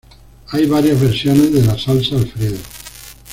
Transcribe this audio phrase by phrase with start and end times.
[0.49, 2.57] Hay varias versiones de la salsa alfredo.